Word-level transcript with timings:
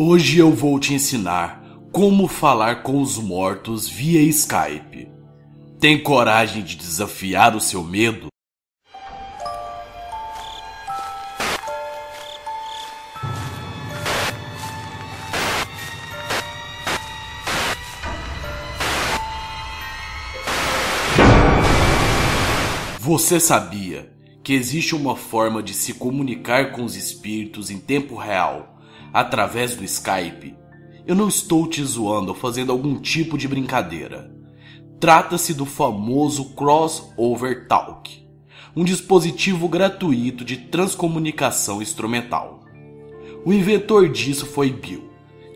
Hoje 0.00 0.38
eu 0.38 0.52
vou 0.52 0.78
te 0.78 0.94
ensinar 0.94 1.60
como 1.90 2.28
falar 2.28 2.84
com 2.84 3.02
os 3.02 3.18
mortos 3.18 3.88
via 3.88 4.22
Skype. 4.22 5.08
Tem 5.80 6.00
coragem 6.00 6.62
de 6.62 6.76
desafiar 6.76 7.56
o 7.56 7.60
seu 7.60 7.82
medo? 7.82 8.28
Você 23.00 23.40
sabia 23.40 24.12
que 24.44 24.52
existe 24.52 24.94
uma 24.94 25.16
forma 25.16 25.60
de 25.60 25.74
se 25.74 25.94
comunicar 25.94 26.70
com 26.70 26.84
os 26.84 26.94
espíritos 26.94 27.68
em 27.68 27.80
tempo 27.80 28.14
real 28.14 28.77
através 29.12 29.74
do 29.74 29.84
Skype, 29.84 30.56
eu 31.06 31.14
não 31.14 31.28
estou 31.28 31.66
te 31.66 31.82
zoando 31.82 32.30
ou 32.30 32.34
fazendo 32.34 32.70
algum 32.70 33.00
tipo 33.00 33.38
de 33.38 33.48
brincadeira. 33.48 34.30
Trata-se 35.00 35.54
do 35.54 35.64
famoso 35.64 36.54
Crossover 36.54 37.66
Talk, 37.66 38.26
um 38.76 38.84
dispositivo 38.84 39.68
gratuito 39.68 40.44
de 40.44 40.56
transcomunicação 40.56 41.80
instrumental. 41.80 42.64
O 43.44 43.52
inventor 43.52 44.08
disso 44.08 44.44
foi 44.44 44.70
Bill, 44.70 45.08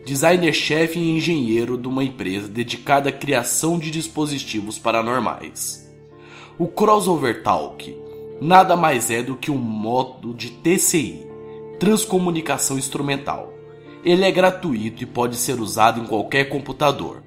designer-chefe 0.05 0.97
e 0.97 1.11
engenheiro 1.11 1.77
de 1.77 1.87
uma 1.87 2.03
empresa 2.03 2.47
dedicada 2.47 3.09
à 3.09 3.11
criação 3.11 3.77
de 3.77 3.91
dispositivos 3.91 4.79
paranormais. 4.79 5.87
O 6.57 6.67
Crossover 6.67 7.43
Talk 7.43 8.03
nada 8.41 8.75
mais 8.75 9.09
é 9.09 9.23
do 9.23 9.35
que 9.35 9.49
um 9.49 9.57
modo 9.57 10.33
de 10.33 10.49
TCI, 10.49 11.25
transcomunicação 11.83 12.77
instrumental. 12.77 13.53
Ele 14.05 14.23
é 14.23 14.31
gratuito 14.31 15.03
e 15.03 15.05
pode 15.05 15.35
ser 15.35 15.59
usado 15.59 15.99
em 15.99 16.05
qualquer 16.05 16.45
computador. 16.45 17.21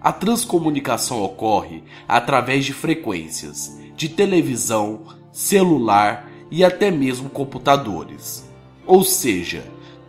A 0.00 0.10
transcomunicação 0.10 1.22
ocorre 1.22 1.84
através 2.08 2.64
de 2.64 2.72
frequências 2.72 3.78
de 3.94 4.08
televisão, 4.08 5.02
celular 5.30 6.26
e 6.50 6.64
até 6.64 6.90
mesmo 6.90 7.28
computadores. 7.28 8.48
Ou 8.86 9.04
seja, 9.04 9.62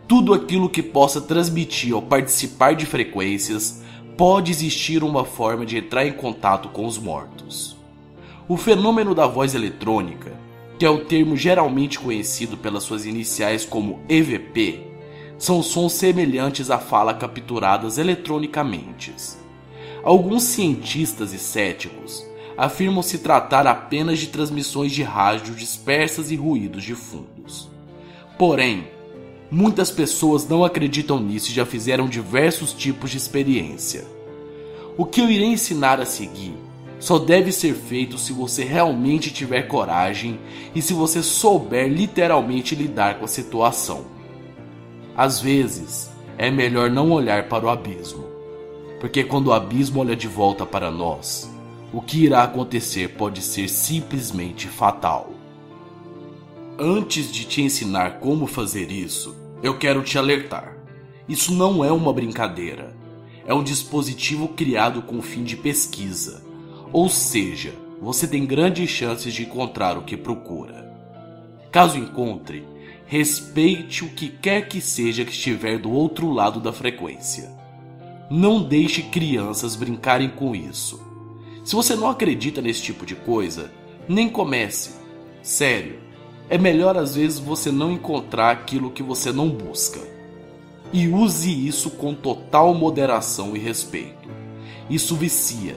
tudo 0.08 0.32
aquilo 0.32 0.70
que 0.70 0.82
possa 0.82 1.20
transmitir 1.20 1.94
ou 1.94 2.00
participar 2.00 2.74
de 2.74 2.86
frequências 2.86 3.82
pode 4.16 4.50
existir 4.50 5.04
uma 5.04 5.26
forma 5.26 5.66
de 5.66 5.76
entrar 5.76 6.06
em 6.06 6.14
contato 6.14 6.70
com 6.70 6.86
os 6.86 6.96
mortos. 6.96 7.76
O 8.48 8.56
fenômeno 8.56 9.14
da 9.14 9.26
voz 9.26 9.54
eletrônica 9.54 10.32
que 10.78 10.84
é 10.84 10.90
o 10.90 11.04
termo 11.04 11.36
geralmente 11.36 11.98
conhecido 11.98 12.56
pelas 12.56 12.82
suas 12.82 13.06
iniciais 13.06 13.64
como 13.64 14.00
EVP, 14.08 14.94
são 15.38 15.62
sons 15.62 15.92
semelhantes 15.92 16.70
à 16.70 16.78
fala 16.78 17.14
capturadas 17.14 17.98
eletronicamente. 17.98 19.12
Alguns 20.02 20.44
cientistas 20.44 21.32
e 21.32 21.38
céticos 21.38 22.24
afirmam 22.56 23.02
se 23.02 23.18
tratar 23.18 23.66
apenas 23.66 24.18
de 24.18 24.28
transmissões 24.28 24.92
de 24.92 25.02
rádio 25.02 25.54
dispersas 25.54 26.30
e 26.30 26.36
ruídos 26.36 26.84
de 26.84 26.94
fundos. 26.94 27.68
Porém, 28.38 28.88
muitas 29.50 29.90
pessoas 29.90 30.46
não 30.48 30.64
acreditam 30.64 31.20
nisso 31.20 31.50
e 31.50 31.54
já 31.54 31.64
fizeram 31.66 32.08
diversos 32.08 32.72
tipos 32.72 33.10
de 33.10 33.16
experiência. 33.16 34.04
O 34.96 35.04
que 35.04 35.20
eu 35.20 35.30
irei 35.30 35.48
ensinar 35.48 36.00
a 36.00 36.06
seguir 36.06 36.54
só 37.04 37.18
deve 37.18 37.52
ser 37.52 37.74
feito 37.74 38.16
se 38.16 38.32
você 38.32 38.64
realmente 38.64 39.30
tiver 39.30 39.68
coragem 39.68 40.40
e 40.74 40.80
se 40.80 40.94
você 40.94 41.22
souber 41.22 41.86
literalmente 41.86 42.74
lidar 42.74 43.18
com 43.18 43.26
a 43.26 43.28
situação. 43.28 44.06
Às 45.14 45.38
vezes, 45.38 46.10
é 46.38 46.50
melhor 46.50 46.88
não 46.88 47.12
olhar 47.12 47.46
para 47.46 47.66
o 47.66 47.68
abismo, 47.68 48.24
porque 49.00 49.22
quando 49.22 49.48
o 49.48 49.52
abismo 49.52 50.00
olha 50.00 50.16
de 50.16 50.26
volta 50.26 50.64
para 50.64 50.90
nós, 50.90 51.46
o 51.92 52.00
que 52.00 52.24
irá 52.24 52.42
acontecer 52.42 53.10
pode 53.10 53.42
ser 53.42 53.68
simplesmente 53.68 54.66
fatal. 54.66 55.30
Antes 56.78 57.30
de 57.30 57.44
te 57.44 57.60
ensinar 57.60 58.18
como 58.18 58.46
fazer 58.46 58.90
isso, 58.90 59.36
eu 59.62 59.76
quero 59.76 60.02
te 60.02 60.16
alertar. 60.16 60.74
Isso 61.28 61.52
não 61.52 61.84
é 61.84 61.92
uma 61.92 62.14
brincadeira. 62.14 62.96
É 63.46 63.52
um 63.52 63.62
dispositivo 63.62 64.48
criado 64.48 65.02
com 65.02 65.18
o 65.18 65.22
fim 65.22 65.44
de 65.44 65.54
pesquisa 65.54 66.53
ou 66.94 67.08
seja, 67.08 67.74
você 68.00 68.24
tem 68.24 68.46
grandes 68.46 68.88
chances 68.88 69.34
de 69.34 69.42
encontrar 69.42 69.98
o 69.98 70.02
que 70.02 70.16
procura. 70.16 70.94
Caso 71.72 71.98
encontre, 71.98 72.64
respeite 73.04 74.04
o 74.04 74.10
que 74.10 74.28
quer 74.28 74.68
que 74.68 74.80
seja 74.80 75.24
que 75.24 75.32
estiver 75.32 75.76
do 75.76 75.90
outro 75.90 76.30
lado 76.30 76.60
da 76.60 76.72
frequência. 76.72 77.50
Não 78.30 78.62
deixe 78.62 79.02
crianças 79.02 79.74
brincarem 79.74 80.28
com 80.28 80.54
isso. 80.54 81.04
Se 81.64 81.74
você 81.74 81.96
não 81.96 82.08
acredita 82.08 82.62
nesse 82.62 82.82
tipo 82.82 83.04
de 83.04 83.16
coisa, 83.16 83.72
nem 84.08 84.28
comece. 84.28 84.92
Sério, 85.42 85.98
é 86.48 86.56
melhor 86.56 86.96
às 86.96 87.16
vezes 87.16 87.40
você 87.40 87.72
não 87.72 87.90
encontrar 87.90 88.52
aquilo 88.52 88.92
que 88.92 89.02
você 89.02 89.32
não 89.32 89.50
busca. 89.50 89.98
E 90.92 91.08
use 91.08 91.66
isso 91.66 91.90
com 91.90 92.14
total 92.14 92.72
moderação 92.72 93.56
e 93.56 93.58
respeito. 93.58 94.28
Isso 94.88 95.16
vicia 95.16 95.74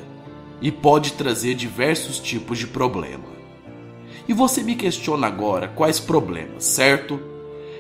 e 0.61 0.71
pode 0.71 1.13
trazer 1.13 1.53
diversos 1.55 2.19
tipos 2.19 2.57
de 2.57 2.67
problema. 2.67 3.25
E 4.27 4.33
você 4.33 4.63
me 4.63 4.75
questiona 4.75 5.27
agora 5.27 5.67
quais 5.69 5.99
problemas, 5.99 6.65
certo? 6.65 7.19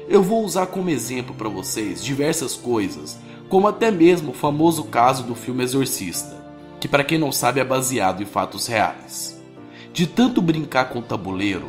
Eu 0.07 0.23
vou 0.23 0.45
usar 0.45 0.67
como 0.67 0.89
exemplo 0.89 1.35
para 1.35 1.49
vocês 1.49 2.03
diversas 2.03 2.55
coisas, 2.55 3.19
como 3.49 3.67
até 3.67 3.91
mesmo 3.91 4.31
o 4.31 4.35
famoso 4.35 4.85
caso 4.85 5.23
do 5.23 5.35
filme 5.35 5.63
Exorcista, 5.63 6.37
que 6.79 6.87
para 6.87 7.03
quem 7.03 7.17
não 7.17 7.31
sabe 7.31 7.59
é 7.59 7.65
baseado 7.65 8.23
em 8.23 8.25
fatos 8.25 8.67
reais. 8.67 9.41
De 9.91 10.07
tanto 10.07 10.41
brincar 10.41 10.89
com 10.89 10.99
o 10.99 11.01
tabuleiro, 11.03 11.67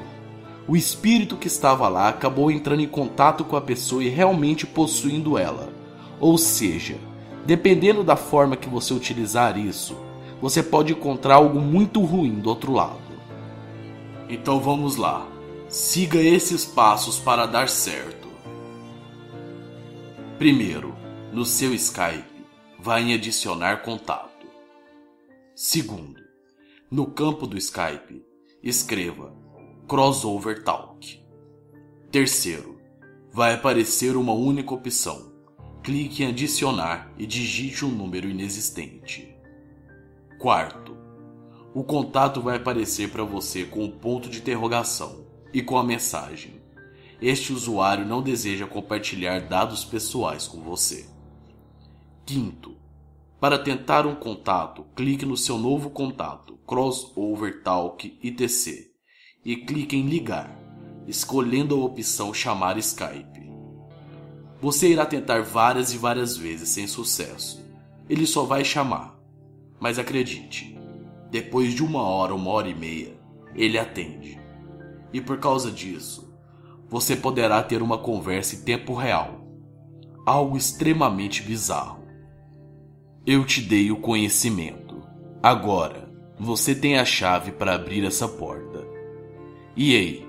o 0.69 0.77
espírito 0.77 1.37
que 1.37 1.47
estava 1.47 1.89
lá 1.89 2.11
acabou 2.11 2.51
entrando 2.51 2.83
em 2.83 2.87
contato 2.87 3.43
com 3.43 3.57
a 3.57 3.61
pessoa 3.61 4.05
e 4.05 4.09
realmente 4.09 4.67
possuindo 4.67 5.39
ela. 5.39 5.73
Ou 6.21 6.37
seja, 6.37 6.97
dependendo 7.47 8.05
da 8.05 8.17
forma 8.17 8.57
que 8.57 8.69
você 8.69 8.93
utilizar 8.93 9.59
isso, 9.59 9.97
você 10.41 10.63
pode 10.63 10.93
encontrar 10.93 11.37
algo 11.37 11.61
muito 11.61 12.01
ruim 12.01 12.41
do 12.41 12.49
outro 12.49 12.73
lado. 12.73 13.09
Então 14.29 14.61
vamos 14.61 14.97
lá. 14.97 15.27
Siga 15.69 16.21
esses 16.21 16.65
passos 16.65 17.19
para 17.19 17.47
dar 17.47 17.69
certo. 17.69 18.29
Primeiro, 20.39 20.95
no 21.33 21.45
seu 21.45 21.75
Skype, 21.75 22.47
vá 22.79 23.01
em 23.01 23.13
adicionar 23.13 23.83
contato. 23.83 24.47
Segundo, 25.55 26.21
no 26.91 27.07
campo 27.07 27.47
do 27.47 27.59
Skype, 27.59 28.25
escreva 28.63 29.35
Crossover 29.89 30.63
Talk. 30.63 31.23
Terceiro, 32.11 32.81
vai 33.33 33.55
aparecer 33.55 34.17
uma 34.17 34.33
única 34.33 34.73
opção. 34.73 35.33
Clique 35.83 36.23
em 36.23 36.29
adicionar 36.29 37.13
e 37.19 37.27
digite 37.27 37.85
um 37.85 37.91
número 37.91 38.29
inexistente. 38.29 39.28
Quarto, 40.39 40.97
o 41.75 41.83
contato 41.83 42.41
vai 42.41 42.59
aparecer 42.59 43.11
para 43.11 43.25
você 43.25 43.65
com 43.65 43.85
o 43.85 43.91
ponto 43.91 44.31
de 44.31 44.39
interrogação 44.39 45.27
e 45.53 45.61
com 45.61 45.77
a 45.77 45.83
mensagem: 45.83 46.63
Este 47.21 47.53
usuário 47.53 48.07
não 48.07 48.23
deseja 48.23 48.65
compartilhar 48.65 49.41
dados 49.49 49.85
pessoais 49.85 50.47
com 50.47 50.61
você. 50.61 51.09
Quinto, 52.25 52.77
para 53.41 53.59
tentar 53.59 54.07
um 54.07 54.15
contato, 54.15 54.87
clique 54.95 55.27
no 55.27 55.37
seu 55.37 55.59
novo 55.59 55.91
contato, 55.91 56.57
Crossover 56.65 57.65
Talk 57.65 58.17
ITC, 58.23 58.93
e 59.45 59.57
clique 59.57 59.97
em 59.97 60.07
Ligar, 60.07 60.57
escolhendo 61.09 61.75
a 61.75 61.85
opção 61.85 62.33
Chamar 62.33 62.79
Skype. 62.79 63.51
Você 64.61 64.89
irá 64.93 65.05
tentar 65.05 65.43
várias 65.43 65.93
e 65.93 65.99
várias 65.99 66.37
vezes 66.37 66.69
sem 66.69 66.87
sucesso. 66.87 67.61
Ele 68.09 68.25
só 68.25 68.45
vai 68.45 68.65
chamar 68.65 69.18
mas 69.81 69.99
acredite, 69.99 70.79
depois 71.31 71.75
de 71.75 71.85
uma 71.85 72.03
hora, 72.03 72.35
uma 72.35 72.51
hora 72.51 72.69
e 72.69 72.75
meia, 72.75 73.19
ele 73.55 73.79
atende. 73.79 74.41
E 75.13 75.21
por 75.21 75.39
causa 75.39 75.71
disso, 75.71 76.35
você 76.89 77.15
poderá 77.15 77.63
ter 77.63 77.83
uma 77.83 77.99
conversa 77.99 78.57
em 78.57 78.63
tempo 78.63 78.95
real. 78.95 79.47
Algo 80.25 80.57
extremamente 80.57 81.43
bizarro. 81.43 82.03
Eu 83.27 83.45
te 83.45 83.61
dei 83.61 83.91
o 83.91 84.01
conhecimento. 84.01 85.03
Agora, 85.43 86.11
você 86.39 86.75
tem 86.75 86.99
a 86.99 87.05
chave 87.05 87.53
para 87.53 87.75
abrir 87.75 88.05
essa 88.05 88.27
porta. 88.27 88.87
E 89.77 89.97
aí, 89.97 90.27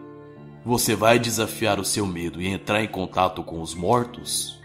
você 0.66 0.95
vai 0.95 1.18
desafiar 1.18 1.80
o 1.80 1.86
seu 1.86 2.06
medo 2.06 2.42
e 2.42 2.48
entrar 2.48 2.84
em 2.84 2.88
contato 2.88 3.44
com 3.44 3.62
os 3.62 3.74
mortos? 3.74 4.60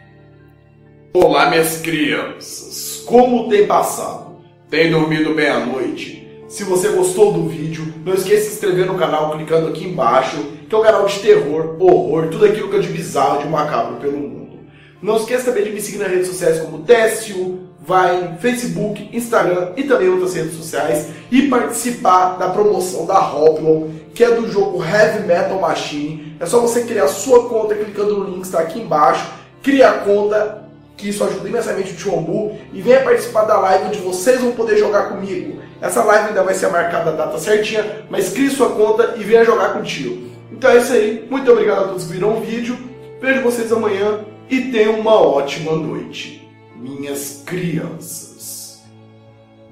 Olá, 1.12 1.48
minhas 1.48 1.80
crianças. 1.80 3.04
Como 3.06 3.48
tem 3.48 3.66
passado? 3.66 4.33
Tem 4.74 4.90
dormido 4.90 5.32
bem 5.34 5.48
à 5.48 5.60
noite? 5.60 6.28
Se 6.48 6.64
você 6.64 6.88
gostou 6.88 7.32
do 7.32 7.48
vídeo, 7.48 7.94
não 8.04 8.12
esqueça 8.12 8.40
de 8.40 8.46
se 8.46 8.54
inscrever 8.54 8.86
no 8.86 8.98
canal 8.98 9.30
clicando 9.30 9.68
aqui 9.68 9.84
embaixo, 9.84 10.36
que 10.68 10.74
é 10.74 10.76
o 10.76 10.82
canal 10.82 11.06
de 11.06 11.16
terror, 11.20 11.76
horror, 11.78 12.26
tudo 12.26 12.44
aquilo 12.44 12.68
que 12.68 12.78
é 12.78 12.80
de 12.80 12.88
bizarro, 12.88 13.40
de 13.40 13.48
macabro 13.48 14.00
pelo 14.00 14.18
mundo. 14.18 14.58
Não 15.00 15.16
esqueça 15.16 15.44
também 15.44 15.62
de 15.62 15.70
me 15.70 15.80
seguir 15.80 15.98
nas 15.98 16.10
redes 16.10 16.26
sociais 16.26 16.58
como 16.58 16.82
Tessio, 16.82 17.68
Vine, 17.78 18.36
Facebook, 18.40 19.10
Instagram 19.12 19.74
e 19.76 19.84
também 19.84 20.08
outras 20.08 20.34
redes 20.34 20.56
sociais 20.56 21.06
e 21.30 21.42
participar 21.42 22.36
da 22.36 22.48
promoção 22.48 23.06
da 23.06 23.32
Hoplon, 23.32 23.90
que 24.12 24.24
é 24.24 24.32
do 24.32 24.50
jogo 24.50 24.82
Heavy 24.84 25.24
Metal 25.24 25.60
Machine. 25.60 26.36
É 26.40 26.46
só 26.46 26.58
você 26.58 26.82
criar 26.82 27.06
sua 27.06 27.48
conta 27.48 27.76
clicando 27.76 28.18
no 28.18 28.24
link 28.24 28.40
que 28.40 28.46
está 28.46 28.58
aqui 28.58 28.80
embaixo, 28.80 29.30
cria 29.62 29.90
a 29.90 29.98
conta, 29.98 30.63
que 30.96 31.08
isso 31.08 31.24
ajuda 31.24 31.48
imensamente 31.48 31.92
o 31.92 31.96
Tchombu, 31.96 32.56
e 32.72 32.80
venha 32.80 33.02
participar 33.02 33.44
da 33.44 33.58
live 33.58 33.86
onde 33.86 33.98
vocês 33.98 34.40
vão 34.40 34.52
poder 34.52 34.76
jogar 34.78 35.08
comigo. 35.08 35.60
Essa 35.80 36.02
live 36.02 36.28
ainda 36.28 36.42
vai 36.42 36.54
ser 36.54 36.68
marcada 36.68 37.10
a 37.10 37.14
data 37.14 37.38
certinha, 37.38 38.04
mas 38.08 38.30
crie 38.30 38.50
sua 38.50 38.70
conta 38.70 39.14
e 39.16 39.24
venha 39.24 39.44
jogar 39.44 39.72
contigo. 39.72 40.30
Então 40.52 40.70
é 40.70 40.78
isso 40.78 40.92
aí, 40.92 41.26
muito 41.28 41.50
obrigado 41.50 41.84
a 41.84 41.88
todos 41.88 42.04
que 42.04 42.12
viram 42.12 42.36
o 42.36 42.40
vídeo, 42.40 42.78
vejo 43.20 43.42
vocês 43.42 43.72
amanhã 43.72 44.20
e 44.48 44.60
tenham 44.60 45.00
uma 45.00 45.14
ótima 45.14 45.72
noite, 45.72 46.48
minhas 46.76 47.42
crianças. 47.44 48.82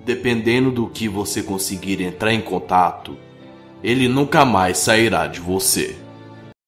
Dependendo 0.04 0.72
do 0.72 0.88
que 0.88 1.08
você 1.08 1.42
conseguir 1.42 2.02
entrar 2.02 2.32
em 2.32 2.40
contato, 2.40 3.16
ele 3.82 4.08
nunca 4.08 4.44
mais 4.44 4.78
sairá 4.78 5.28
de 5.28 5.40
você. 5.40 5.94